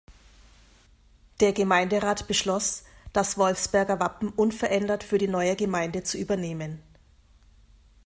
[1.41, 6.81] Der Gemeinderat beschloss, das Wolfsberger Wappen unverändert für die neue Gemeinde zu übernehmen.